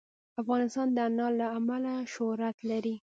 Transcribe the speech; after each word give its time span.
افغانستان 0.41 0.87
د 0.93 0.97
انار 1.07 1.33
له 1.41 1.47
امله 1.57 1.93
شهرت 2.13 2.57
لري. 2.69 2.95